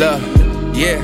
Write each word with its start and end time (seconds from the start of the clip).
Love, 0.00 0.22
yeah. 0.74 0.96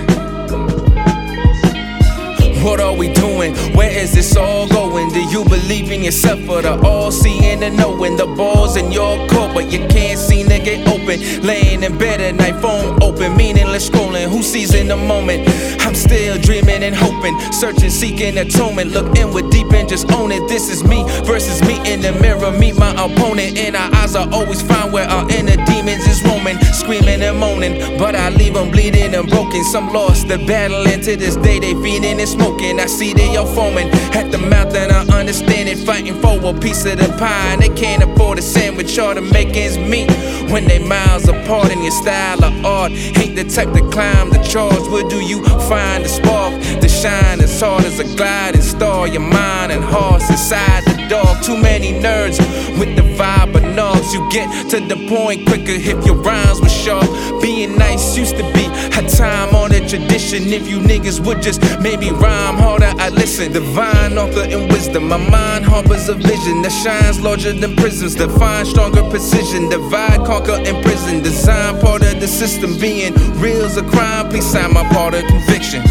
What 2.65 2.81
are 2.81 2.97
we 2.97 3.13
doing? 3.13 3.55
Where 3.77 3.91
is 3.91 4.15
this 4.15 4.35
all 4.39 4.67
going? 4.69 5.11
Do 5.11 5.21
you 5.21 5.45
believe 5.45 5.93
in 5.93 6.03
yourself 6.03 6.49
or 6.49 6.63
the 6.63 6.81
all 6.81 7.13
seeing 7.13 7.63
and 7.63 7.77
knowing? 7.77 8.17
The 8.17 8.25
ball's 8.25 8.77
in 8.77 8.91
your 8.91 9.19
court, 9.29 9.53
but 9.53 9.71
you 9.71 9.87
can't 9.89 10.19
seem 10.19 10.49
to 10.49 10.59
get 10.59 10.89
open. 10.89 11.21
Laying 11.43 11.83
in 11.83 11.99
bed 11.99 12.23
at 12.23 12.37
night, 12.37 12.59
phone 12.63 12.99
open, 13.03 13.37
meaningless 13.37 13.91
scrolling. 13.91 14.31
Who 14.31 14.43
sees 14.43 14.75
in 14.75 14.89
the 14.89 14.97
moment? 14.97 15.47
I'm 15.85 15.95
still 15.95 16.39
dreaming 16.39 16.83
and 16.83 16.97
hoping, 16.97 17.39
searching, 17.53 17.91
seeking 17.91 18.39
atonement. 18.39 18.93
Look 18.93 19.15
inward, 19.15 19.51
deep, 19.51 19.71
and 19.75 19.87
just 19.87 20.11
own 20.11 20.33
it. 20.33 20.49
This 20.49 20.71
is 20.71 20.83
me 20.83 21.05
versus 21.25 21.61
me 21.69 21.77
in 21.93 22.01
the 22.01 22.13
mirror. 22.13 22.51
Meet 22.51 22.79
my 22.79 22.93
opponent, 22.93 23.59
and 23.59 23.77
our 23.77 23.95
eyes 23.97 24.17
are 24.17 24.29
always 24.33 24.63
fine 24.63 24.91
where 24.91 25.07
our 25.07 25.31
inner 25.31 25.63
demons 25.67 26.06
screaming 26.87 27.21
and 27.21 27.39
moaning. 27.39 27.99
But 27.99 28.15
I 28.15 28.31
leave 28.31 28.55
them 28.55 28.71
bleeding 28.71 29.13
and 29.15 29.29
broken. 29.29 29.65
Some 29.65 29.93
lost 29.93 30.29
the 30.29 30.39
battle, 30.39 30.87
and 30.87 31.03
to 31.03 31.17
this 31.17 31.35
day 31.37 31.59
they 31.59 31.75
feeding 31.75 32.21
and 32.21 32.29
smoking. 32.29 32.79
I 32.79 32.87
see 32.87 33.13
they 33.13 33.37
all 33.37 33.47
foaming 33.47 33.89
at 34.15 34.31
the 34.31 34.39
mouth, 34.39 34.75
and 34.75 34.93
I 34.93 35.03
understand 35.19 35.69
it. 35.69 35.79
Fighting 35.79 36.21
for 36.21 36.39
a 36.45 36.55
piece 36.55 36.87
of 36.87 36.99
the 36.99 37.09
pie, 37.19 37.53
and 37.53 37.63
they 37.63 37.69
can't 37.71 38.03
afford 38.03 38.39
a 38.39 38.43
sandwich 38.43 38.99
or 38.99 39.15
to 39.15 39.21
make 39.21 39.57
ends 39.57 39.79
meet. 39.79 40.11
When 40.53 40.67
they 40.69 40.79
miles 40.79 41.29
apart 41.29 41.73
in 41.73 41.83
your 41.83 41.93
style 42.03 42.45
of 42.45 42.65
art, 42.65 42.93
ain't 42.93 43.35
the 43.35 43.45
type 43.45 43.73
to 43.73 43.83
climb 43.91 44.31
the 44.31 44.39
charts. 44.39 44.89
Where 44.89 45.09
do 45.09 45.21
you 45.21 45.45
find 45.69 46.05
the 46.05 46.09
spark 46.09 46.55
to 46.81 46.89
shine 46.89 47.41
as 47.41 47.61
hard 47.61 47.85
as 47.85 47.99
a 47.99 48.05
gliding 48.17 48.63
star? 48.63 49.09
Your 49.09 49.27
mind 49.27 49.73
and 49.73 49.83
heart's 49.83 50.31
inside 50.31 50.85
the 50.85 51.07
dog. 51.09 51.43
Too 51.43 51.57
many 51.61 51.93
nerds 51.93 52.39
with 52.79 52.95
the 52.95 53.03
vibe 53.19 53.57
of 53.57 53.65
knobs. 53.75 54.15
You 54.15 54.29
get 54.31 54.71
to 54.71 54.79
the 54.81 54.97
point 55.09 55.47
quicker 55.47 55.79
if 55.91 56.07
your 56.07 56.17
rhymes 56.17 56.61
were 56.61 56.76
sharp. 56.77 57.07
Being 57.41 57.77
nice 57.77 58.17
used 58.17 58.37
to 58.37 58.45
be 58.53 58.67
a 58.99 59.03
time 59.09 59.55
on 59.55 59.73
a 59.73 59.81
tradition. 59.89 60.53
If 60.53 60.69
you 60.69 60.79
niggas 60.79 61.25
would 61.27 61.43
just 61.43 61.61
maybe 61.81 62.11
rhyme 62.11 62.57
harder, 62.57 62.93
I 62.99 63.09
listen. 63.11 63.53
Divine 63.53 64.19
author 64.19 64.47
and 64.55 64.71
wisdom. 64.73 65.09
My 65.09 65.17
mind 65.17 65.65
harbors 65.65 66.09
a 66.09 66.15
vision 66.15 66.63
that 66.63 66.73
shines 66.83 67.21
larger 67.21 67.53
than 67.53 67.77
prisms. 67.77 68.15
Define 68.15 68.67
stronger 68.67 69.03
precision. 69.11 69.69
Divide, 69.69 70.25
conquer, 70.27 70.59
imprison. 70.65 71.23
Design 71.23 71.81
part 71.81 72.03
of 72.03 72.21
the 72.21 72.29
system. 72.29 72.79
Being 72.79 73.15
real's 73.41 73.77
a 73.77 73.83
crime. 73.83 74.29
Please 74.29 74.47
sign 74.47 74.73
my 74.73 74.85
part 74.91 75.15
of 75.15 75.25
conviction. 75.25 75.83